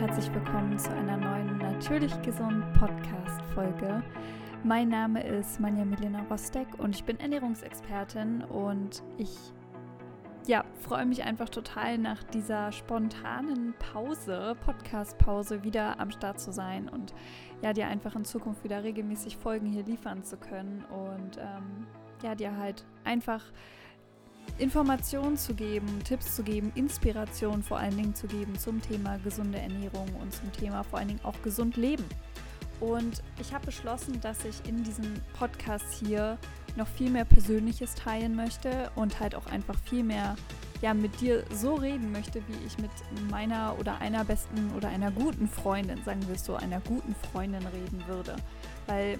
[0.00, 4.02] herzlich willkommen zu einer neuen Natürlich Gesund Podcast-Folge.
[4.64, 9.36] Mein Name ist Manja Milena Rostek und ich bin Ernährungsexpertin und ich
[10.46, 16.88] ja, freue mich einfach total nach dieser spontanen Pause, Podcast-Pause, wieder am Start zu sein
[16.88, 17.12] und
[17.60, 21.86] ja, dir einfach in Zukunft wieder regelmäßig Folgen hier liefern zu können und ähm,
[22.22, 23.44] ja, dir halt einfach
[24.58, 29.58] Informationen zu geben, Tipps zu geben, Inspiration vor allen Dingen zu geben zum Thema gesunde
[29.58, 32.04] Ernährung und zum Thema vor allen Dingen auch gesund leben.
[32.80, 36.38] Und ich habe beschlossen, dass ich in diesem Podcast hier
[36.76, 40.36] noch viel mehr Persönliches teilen möchte und halt auch einfach viel mehr
[40.80, 42.90] ja, mit dir so reden möchte, wie ich mit
[43.30, 47.66] meiner oder einer besten oder einer guten Freundin, sagen wir es so, einer guten Freundin
[47.66, 48.36] reden würde.
[48.86, 49.18] Weil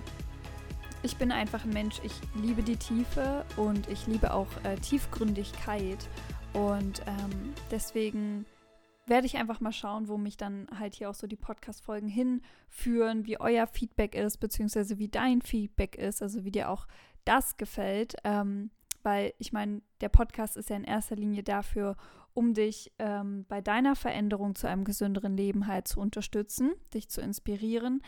[1.03, 6.09] ich bin einfach ein Mensch, ich liebe die Tiefe und ich liebe auch äh, Tiefgründigkeit.
[6.53, 8.45] Und ähm, deswegen
[9.07, 13.25] werde ich einfach mal schauen, wo mich dann halt hier auch so die Podcast-Folgen hinführen,
[13.27, 16.87] wie euer Feedback ist, beziehungsweise wie dein Feedback ist, also wie dir auch
[17.25, 18.17] das gefällt.
[18.25, 18.71] Ähm,
[19.03, 21.97] weil ich meine, der Podcast ist ja in erster Linie dafür,
[22.35, 27.21] um dich ähm, bei deiner Veränderung zu einem gesünderen Leben halt zu unterstützen, dich zu
[27.21, 28.03] inspirieren,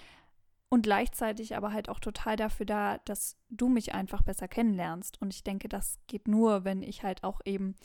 [0.72, 5.20] und gleichzeitig aber halt auch total dafür da, dass du mich einfach besser kennenlernst.
[5.20, 7.76] Und ich denke, das geht nur, wenn ich halt auch eben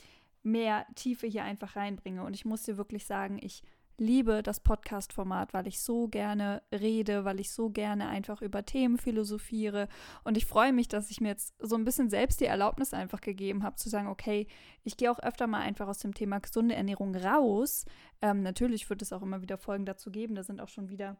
[0.42, 2.24] mehr Tiefe hier einfach reinbringe.
[2.24, 3.62] Und ich muss dir wirklich sagen, ich
[3.98, 8.96] liebe das Podcast-Format, weil ich so gerne rede, weil ich so gerne einfach über Themen
[8.96, 9.86] philosophiere.
[10.24, 13.20] Und ich freue mich, dass ich mir jetzt so ein bisschen selbst die Erlaubnis einfach
[13.20, 14.46] gegeben habe, zu sagen, okay,
[14.82, 17.84] ich gehe auch öfter mal einfach aus dem Thema gesunde Ernährung raus.
[18.22, 20.34] Ähm, natürlich wird es auch immer wieder Folgen dazu geben.
[20.34, 21.18] Da sind auch schon wieder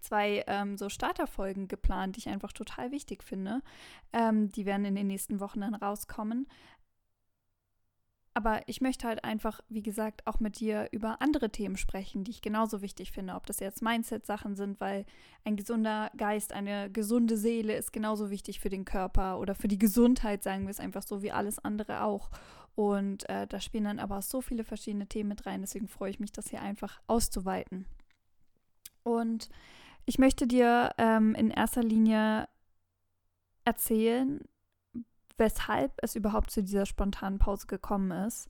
[0.00, 3.62] zwei ähm, so Starterfolgen geplant, die ich einfach total wichtig finde.
[4.12, 6.46] Ähm, die werden in den nächsten Wochen dann rauskommen.
[8.32, 12.30] Aber ich möchte halt einfach, wie gesagt, auch mit dir über andere Themen sprechen, die
[12.30, 13.34] ich genauso wichtig finde.
[13.34, 15.04] Ob das jetzt Mindset-Sachen sind, weil
[15.44, 19.78] ein gesunder Geist, eine gesunde Seele ist genauso wichtig für den Körper oder für die
[19.78, 22.30] Gesundheit, sagen wir es einfach so, wie alles andere auch.
[22.76, 25.60] Und äh, da spielen dann aber so viele verschiedene Themen mit rein.
[25.60, 27.84] Deswegen freue ich mich, das hier einfach auszuweiten.
[29.02, 29.48] Und
[30.06, 32.48] ich möchte dir ähm, in erster Linie
[33.64, 34.40] erzählen,
[35.36, 38.48] weshalb es überhaupt zu dieser spontanen Pause gekommen ist.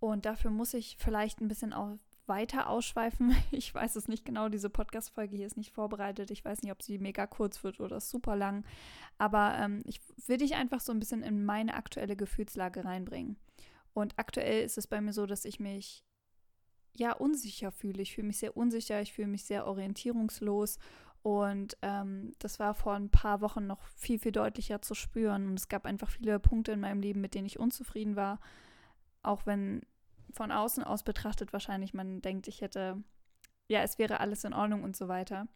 [0.00, 3.34] Und dafür muss ich vielleicht ein bisschen auch weiter ausschweifen.
[3.50, 4.48] Ich weiß es nicht genau.
[4.48, 6.30] Diese Podcast-Folge hier ist nicht vorbereitet.
[6.30, 8.64] Ich weiß nicht, ob sie mega kurz wird oder super lang.
[9.18, 13.36] Aber ähm, ich will dich einfach so ein bisschen in meine aktuelle Gefühlslage reinbringen.
[13.94, 16.04] Und aktuell ist es bei mir so, dass ich mich
[16.96, 18.02] ja unsicher fühle.
[18.02, 20.78] Ich fühle mich sehr unsicher, ich fühle mich sehr orientierungslos
[21.22, 25.46] und ähm, das war vor ein paar Wochen noch viel, viel deutlicher zu spüren.
[25.46, 28.40] Und es gab einfach viele Punkte in meinem Leben, mit denen ich unzufrieden war.
[29.22, 29.82] Auch wenn
[30.32, 33.02] von außen aus betrachtet wahrscheinlich man denkt, ich hätte,
[33.68, 35.46] ja, es wäre alles in Ordnung und so weiter.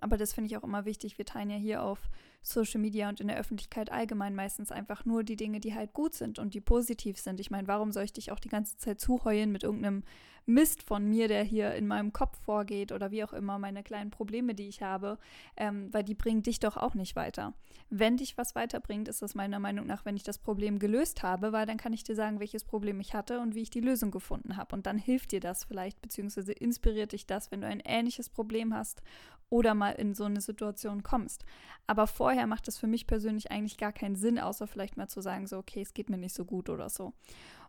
[0.00, 1.18] Aber das finde ich auch immer wichtig.
[1.18, 2.10] Wir teilen ja hier auf
[2.42, 6.14] Social Media und in der Öffentlichkeit allgemein meistens einfach nur die Dinge, die halt gut
[6.14, 7.40] sind und die positiv sind.
[7.40, 10.04] Ich meine, warum soll ich dich auch die ganze Zeit zuheulen mit irgendeinem
[10.46, 14.10] Mist von mir, der hier in meinem Kopf vorgeht oder wie auch immer, meine kleinen
[14.10, 15.18] Probleme, die ich habe,
[15.56, 17.52] ähm, weil die bringen dich doch auch nicht weiter.
[17.90, 21.52] Wenn dich was weiterbringt, ist das meiner Meinung nach, wenn ich das Problem gelöst habe,
[21.52, 24.12] weil dann kann ich dir sagen, welches Problem ich hatte und wie ich die Lösung
[24.12, 24.74] gefunden habe.
[24.74, 28.72] Und dann hilft dir das vielleicht, beziehungsweise inspiriert dich das, wenn du ein ähnliches Problem
[28.72, 29.02] hast
[29.50, 31.44] oder mal in so eine Situation kommst.
[31.86, 35.20] Aber vorher macht es für mich persönlich eigentlich gar keinen Sinn, außer vielleicht mal zu
[35.20, 37.14] sagen, so, okay, es geht mir nicht so gut oder so.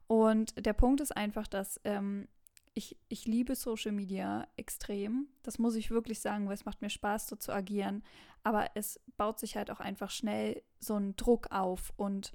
[0.08, 2.28] Und der Punkt ist einfach, dass ähm,
[2.78, 5.28] ich, ich liebe Social Media extrem.
[5.42, 8.04] Das muss ich wirklich sagen, weil es macht mir Spaß, so zu agieren.
[8.44, 12.34] Aber es baut sich halt auch einfach schnell so ein Druck auf und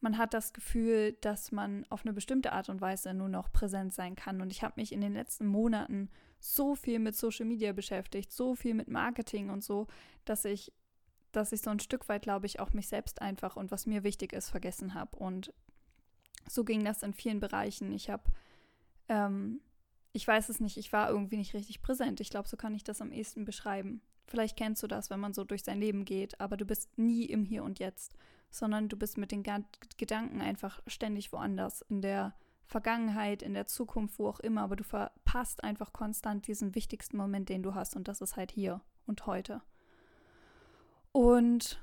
[0.00, 3.92] man hat das Gefühl, dass man auf eine bestimmte Art und Weise nur noch präsent
[3.92, 4.40] sein kann.
[4.40, 8.54] Und ich habe mich in den letzten Monaten so viel mit Social Media beschäftigt, so
[8.54, 9.88] viel mit Marketing und so,
[10.24, 10.72] dass ich,
[11.32, 14.04] dass ich so ein Stück weit, glaube ich, auch mich selbst einfach und was mir
[14.04, 15.16] wichtig ist, vergessen habe.
[15.16, 15.52] Und
[16.48, 17.92] so ging das in vielen Bereichen.
[17.92, 18.24] Ich habe
[19.08, 19.60] ähm,
[20.12, 22.20] ich weiß es nicht, ich war irgendwie nicht richtig präsent.
[22.20, 24.00] Ich glaube, so kann ich das am ehesten beschreiben.
[24.26, 27.24] Vielleicht kennst du das, wenn man so durch sein Leben geht, aber du bist nie
[27.26, 28.14] im Hier und Jetzt,
[28.50, 29.44] sondern du bist mit den
[29.98, 32.34] Gedanken einfach ständig woanders, in der
[32.66, 37.48] Vergangenheit, in der Zukunft, wo auch immer, aber du verpasst einfach konstant diesen wichtigsten Moment,
[37.48, 39.62] den du hast und das ist halt hier und heute.
[41.12, 41.80] Und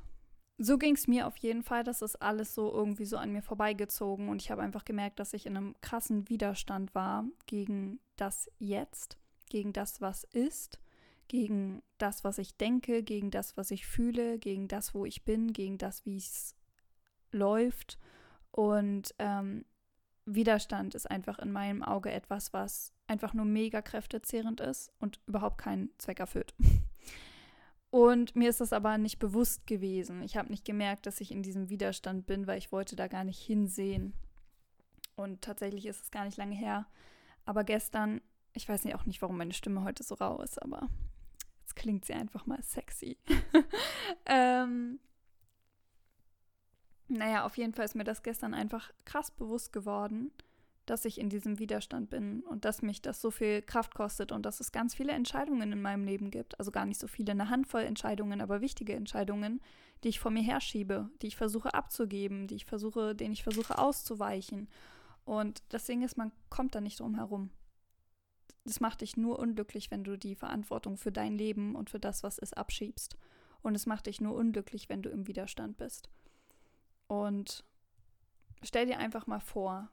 [0.58, 1.84] so ging es mir auf jeden Fall.
[1.84, 5.34] Das ist alles so irgendwie so an mir vorbeigezogen und ich habe einfach gemerkt, dass
[5.34, 9.18] ich in einem krassen Widerstand war gegen das Jetzt,
[9.50, 10.80] gegen das, was ist,
[11.28, 15.54] gegen das, was ich denke, gegen das, was ich fühle, gegen das, wo ich bin,
[15.54, 16.56] gegen das, wie es
[17.32, 17.98] läuft.
[18.52, 19.66] Und ähm,
[20.26, 25.58] Widerstand ist einfach in meinem Auge etwas, was einfach nur mega kräftezehrend ist und überhaupt
[25.58, 26.54] keinen Zweck erfüllt.
[27.94, 30.24] Und mir ist das aber nicht bewusst gewesen.
[30.24, 33.24] Ich habe nicht gemerkt, dass ich in diesem Widerstand bin, weil ich wollte da gar
[33.24, 34.16] nicht hinsehen.
[35.16, 36.88] Und tatsächlich ist es gar nicht lange her.
[37.46, 38.20] Aber gestern,
[38.54, 40.90] ich weiß nicht auch nicht, warum meine Stimme heute so rau ist, aber
[41.60, 43.20] jetzt klingt sie einfach mal sexy.
[44.26, 45.00] ähm,
[47.10, 50.32] naja, auf jeden Fall ist mir das gestern einfach krass bewusst geworden,
[50.86, 54.46] dass ich in diesem Widerstand bin und dass mich das so viel Kraft kostet und
[54.46, 56.60] dass es ganz viele Entscheidungen in meinem Leben gibt.
[56.60, 59.62] Also gar nicht so viele, eine Handvoll Entscheidungen, aber wichtige Entscheidungen,
[60.04, 63.78] die ich vor mir herschiebe, die ich versuche abzugeben, die ich versuche, denen ich versuche
[63.78, 64.68] auszuweichen.
[65.24, 67.50] Und das Ding ist, man kommt da nicht drum herum.
[68.66, 72.24] Das macht dich nur unglücklich, wenn du die Verantwortung für dein Leben und für das,
[72.24, 73.18] was ist, abschiebst.
[73.62, 76.10] Und es macht dich nur unglücklich, wenn du im Widerstand bist.
[77.08, 77.64] Und
[78.64, 79.90] stell dir einfach mal vor,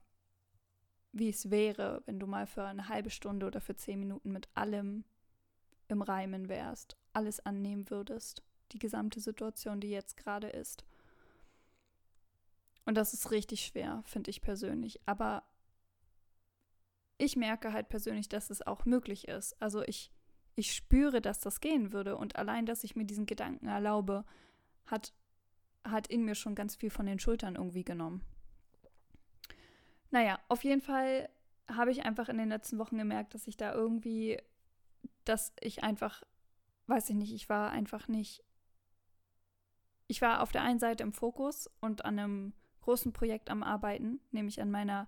[1.12, 4.48] wie es wäre, wenn du mal für eine halbe Stunde oder für zehn Minuten mit
[4.54, 5.04] allem
[5.88, 8.42] im Reimen wärst, alles annehmen würdest,
[8.72, 10.84] die gesamte Situation, die jetzt gerade ist.
[12.84, 15.00] Und das ist richtig schwer, finde ich persönlich.
[15.06, 15.44] Aber
[17.18, 19.60] ich merke halt persönlich, dass es auch möglich ist.
[19.60, 20.10] Also ich,
[20.54, 22.16] ich spüre, dass das gehen würde.
[22.16, 24.24] Und allein, dass ich mir diesen Gedanken erlaube,
[24.86, 25.12] hat,
[25.84, 28.24] hat in mir schon ganz viel von den Schultern irgendwie genommen.
[30.10, 31.28] Naja, auf jeden Fall
[31.68, 34.38] habe ich einfach in den letzten Wochen gemerkt, dass ich da irgendwie,
[35.24, 36.22] dass ich einfach,
[36.86, 38.42] weiß ich nicht, ich war einfach nicht.
[40.08, 44.20] Ich war auf der einen Seite im Fokus und an einem großen Projekt am Arbeiten,
[44.32, 45.06] nämlich an meiner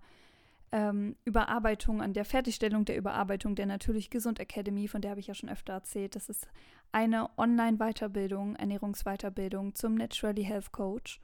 [0.70, 5.26] ähm, Überarbeitung, an der Fertigstellung der Überarbeitung der Natürlich Gesund Academy, von der habe ich
[5.26, 6.14] ja schon öfter erzählt.
[6.14, 6.46] Das ist
[6.92, 11.20] eine Online-Weiterbildung, Ernährungsweiterbildung zum Naturally Health Coach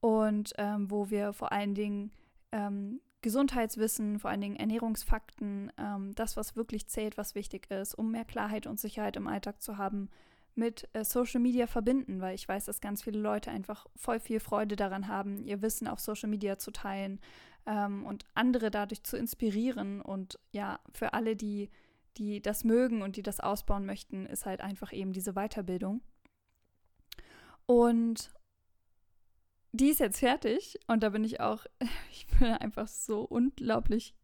[0.00, 2.12] und ähm, wo wir vor allen Dingen
[2.52, 8.10] ähm, Gesundheitswissen, vor allen Dingen Ernährungsfakten, ähm, das, was wirklich zählt, was wichtig ist, um
[8.10, 10.10] mehr Klarheit und Sicherheit im Alltag zu haben,
[10.54, 14.40] mit äh, Social Media verbinden, weil ich weiß, dass ganz viele Leute einfach voll viel
[14.40, 17.20] Freude daran haben, ihr Wissen auf Social Media zu teilen
[17.66, 20.00] ähm, und andere dadurch zu inspirieren.
[20.00, 21.70] Und ja, für alle, die,
[22.16, 26.02] die das mögen und die das ausbauen möchten, ist halt einfach eben diese Weiterbildung.
[27.66, 28.30] Und
[29.72, 31.64] die ist jetzt fertig und da bin ich auch,
[32.12, 34.14] ich bin einfach so unglaublich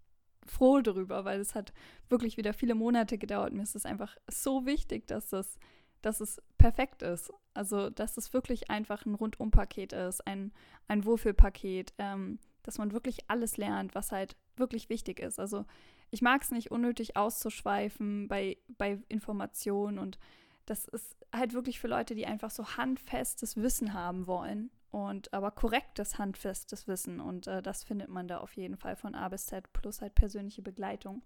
[0.47, 1.73] froh darüber, weil es hat
[2.09, 3.53] wirklich wieder viele Monate gedauert.
[3.53, 5.59] Mir ist es einfach so wichtig, dass das,
[6.01, 7.33] dass es perfekt ist.
[7.55, 10.53] Also, dass es wirklich einfach ein Rundumpaket ist, ein,
[10.87, 15.39] ein Wohlfühlpaket, ähm, dass man wirklich alles lernt, was halt wirklich wichtig ist.
[15.39, 15.65] Also,
[16.11, 20.19] ich mag es nicht unnötig auszuschweifen bei, bei Informationen und
[20.65, 25.51] das ist halt wirklich für Leute, die einfach so handfestes Wissen haben wollen und aber
[25.51, 27.21] korrektes, handfestes Wissen.
[27.21, 30.15] Und äh, das findet man da auf jeden Fall von A bis Z plus halt
[30.15, 31.23] persönliche Begleitung.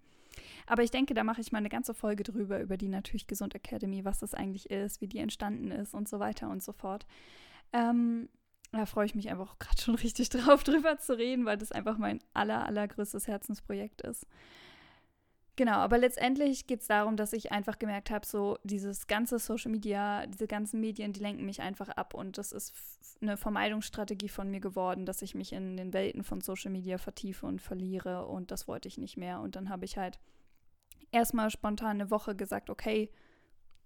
[0.67, 3.55] Aber ich denke, da mache ich mal eine ganze Folge drüber, über die Natürlich Gesund
[3.55, 7.07] Academy, was das eigentlich ist, wie die entstanden ist und so weiter und so fort.
[7.73, 8.29] Ähm,
[8.73, 11.99] da freue ich mich einfach gerade schon richtig drauf, drüber zu reden, weil das einfach
[11.99, 14.27] mein aller, allergrößtes Herzensprojekt ist.
[15.57, 19.71] Genau, aber letztendlich geht es darum, dass ich einfach gemerkt habe, so dieses ganze Social
[19.71, 22.73] Media, diese ganzen Medien, die lenken mich einfach ab und das ist
[23.21, 27.45] eine Vermeidungsstrategie von mir geworden, dass ich mich in den Welten von Social Media vertiefe
[27.47, 29.41] und verliere und das wollte ich nicht mehr.
[29.41, 30.19] Und dann habe ich halt
[31.13, 33.11] erstmal spontan eine Woche gesagt, okay,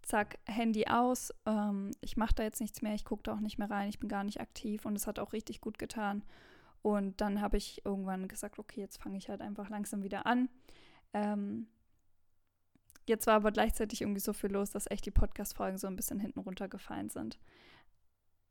[0.02, 3.59] zack, Handy aus, ähm, ich mache da jetzt nichts mehr, ich gucke da auch nicht
[3.59, 6.23] mehr rein, ich bin gar nicht aktiv und es hat auch richtig gut getan.
[6.83, 10.49] Und dann habe ich irgendwann gesagt, okay, jetzt fange ich halt einfach langsam wieder an
[11.13, 11.67] ähm,
[13.07, 16.21] jetzt war aber gleichzeitig irgendwie so viel los, dass echt die Podcast-Folgen so ein bisschen
[16.21, 17.39] hinten runtergefallen sind.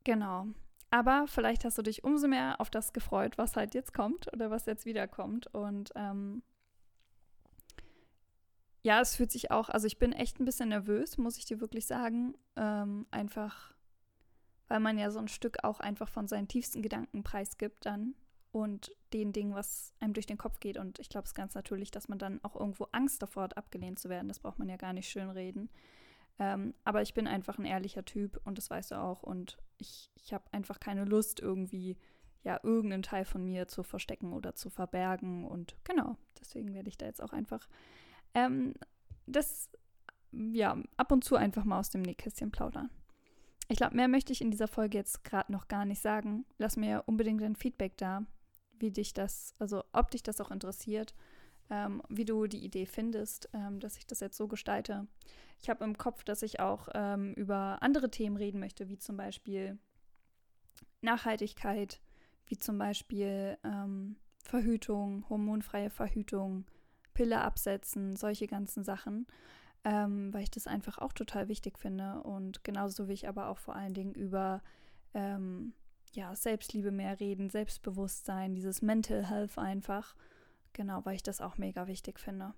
[0.04, 0.46] Genau.
[0.90, 4.50] Aber vielleicht hast du dich umso mehr auf das gefreut, was halt jetzt kommt oder
[4.50, 5.48] was jetzt wiederkommt.
[5.52, 6.42] Und ähm,
[8.82, 11.60] ja, es fühlt sich auch, also ich bin echt ein bisschen nervös, muss ich dir
[11.60, 12.34] wirklich sagen.
[12.54, 13.74] Ähm, einfach,
[14.68, 18.14] weil man ja so ein Stück auch einfach von seinen tiefsten Gedanken preisgibt dann
[18.56, 20.78] und den Dingen, was einem durch den Kopf geht.
[20.78, 23.58] Und ich glaube, es ist ganz natürlich, dass man dann auch irgendwo Angst davor hat,
[23.58, 24.28] abgelehnt zu werden.
[24.28, 25.68] Das braucht man ja gar nicht schön reden.
[26.38, 29.22] Ähm, aber ich bin einfach ein ehrlicher Typ und das weißt du auch.
[29.22, 31.98] Und ich, ich habe einfach keine Lust, irgendwie
[32.44, 35.44] ja irgendeinen Teil von mir zu verstecken oder zu verbergen.
[35.44, 37.68] Und genau, deswegen werde ich da jetzt auch einfach
[38.32, 38.72] ähm,
[39.26, 39.68] das
[40.32, 42.88] ja ab und zu einfach mal aus dem Nähkästchen plaudern.
[43.68, 46.46] Ich glaube, mehr möchte ich in dieser Folge jetzt gerade noch gar nicht sagen.
[46.56, 48.24] Lass mir unbedingt ein Feedback da
[48.78, 51.14] wie dich das, also ob dich das auch interessiert,
[51.70, 55.06] ähm, wie du die Idee findest, ähm, dass ich das jetzt so gestalte.
[55.60, 59.16] Ich habe im Kopf, dass ich auch ähm, über andere Themen reden möchte, wie zum
[59.16, 59.78] Beispiel
[61.00, 62.00] Nachhaltigkeit,
[62.46, 66.66] wie zum Beispiel ähm, Verhütung, hormonfreie Verhütung,
[67.14, 69.26] Pille absetzen, solche ganzen Sachen,
[69.84, 72.22] ähm, weil ich das einfach auch total wichtig finde.
[72.22, 74.62] Und genauso wie ich aber auch vor allen Dingen über
[75.14, 75.72] ähm,
[76.16, 80.16] ja, Selbstliebe mehr reden, Selbstbewusstsein, dieses Mental Health einfach.
[80.72, 82.54] Genau, weil ich das auch mega wichtig finde.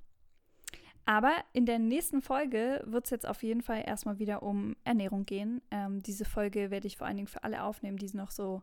[1.04, 5.24] Aber in der nächsten Folge wird es jetzt auf jeden Fall erstmal wieder um Ernährung
[5.24, 5.62] gehen.
[5.70, 8.62] Ähm, diese Folge werde ich vor allen Dingen für alle aufnehmen, die noch so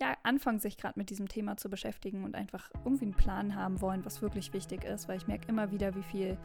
[0.00, 3.80] ja, anfangen, sich gerade mit diesem Thema zu beschäftigen und einfach irgendwie einen Plan haben
[3.80, 6.36] wollen, was wirklich wichtig ist, weil ich merke immer wieder, wie viel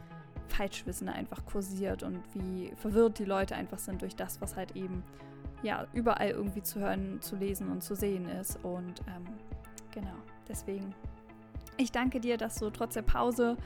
[0.49, 5.03] Falschwissen einfach kursiert und wie verwirrt die Leute einfach sind durch das, was halt eben
[5.63, 8.59] ja überall irgendwie zu hören, zu lesen und zu sehen ist.
[8.63, 9.25] Und ähm,
[9.91, 10.15] genau,
[10.47, 10.93] deswegen,
[11.77, 13.57] ich danke dir, dass du trotz der Pause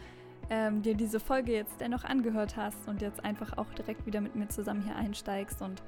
[0.50, 4.35] ähm, dir diese Folge jetzt dennoch angehört hast und jetzt einfach auch direkt wieder mit
[4.35, 5.62] mir zusammen hier einsteigst.
[5.62, 5.81] Und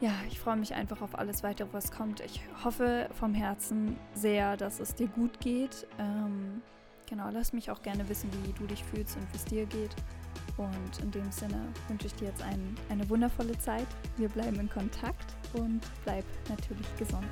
[0.00, 2.20] ja, ich freue mich einfach auf alles weitere, was kommt.
[2.20, 5.86] Ich hoffe vom Herzen sehr, dass es dir gut geht.
[5.98, 6.62] Ähm,
[7.08, 9.94] genau, lass mich auch gerne wissen, wie du dich fühlst und wie es dir geht.
[10.60, 13.86] Und in dem Sinne wünsche ich dir jetzt ein, eine wundervolle Zeit.
[14.18, 17.28] Wir bleiben in Kontakt und bleib natürlich gesund.